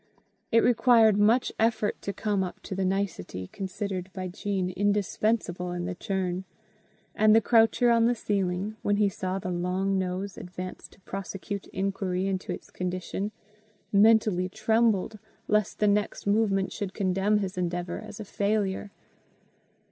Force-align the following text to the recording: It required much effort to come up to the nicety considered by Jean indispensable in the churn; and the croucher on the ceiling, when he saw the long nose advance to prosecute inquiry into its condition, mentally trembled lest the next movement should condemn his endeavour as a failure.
It 0.51 0.63
required 0.63 1.15
much 1.19 1.51
effort 1.59 2.01
to 2.01 2.11
come 2.11 2.43
up 2.43 2.59
to 2.61 2.73
the 2.73 2.83
nicety 2.85 3.45
considered 3.45 4.09
by 4.13 4.29
Jean 4.29 4.71
indispensable 4.71 5.73
in 5.73 5.85
the 5.85 5.93
churn; 5.93 6.43
and 7.13 7.35
the 7.35 7.39
croucher 7.39 7.91
on 7.91 8.07
the 8.07 8.15
ceiling, 8.15 8.77
when 8.81 8.95
he 8.95 9.09
saw 9.09 9.37
the 9.37 9.51
long 9.51 9.99
nose 9.99 10.39
advance 10.39 10.87
to 10.87 10.99
prosecute 11.01 11.67
inquiry 11.67 12.25
into 12.25 12.51
its 12.51 12.71
condition, 12.71 13.31
mentally 13.93 14.49
trembled 14.49 15.19
lest 15.47 15.77
the 15.77 15.87
next 15.87 16.25
movement 16.25 16.71
should 16.73 16.95
condemn 16.95 17.37
his 17.37 17.55
endeavour 17.55 17.99
as 17.99 18.19
a 18.19 18.25
failure. 18.25 18.89